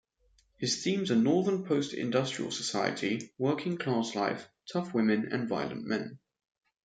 [0.57, 6.17] His themes are Northern post-industrial society, working class life, tough women and violent men.